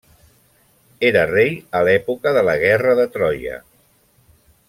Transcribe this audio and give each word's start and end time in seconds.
Era 1.09 1.25
rei 1.31 1.51
a 1.79 1.83
l'època 1.89 2.33
de 2.39 2.43
la 2.49 2.57
guerra 2.65 2.97
de 3.01 3.07
Troia. 3.19 3.61